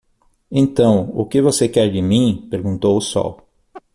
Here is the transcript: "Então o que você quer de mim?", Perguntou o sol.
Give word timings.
"Então 0.51 1.11
o 1.13 1.27
que 1.27 1.39
você 1.43 1.69
quer 1.69 1.91
de 1.91 2.01
mim?", 2.01 2.47
Perguntou 2.49 2.97
o 2.97 3.01
sol. 3.01 3.45